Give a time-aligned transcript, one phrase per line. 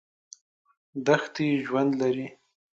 [1.05, 2.27] دښتې ژوند لري.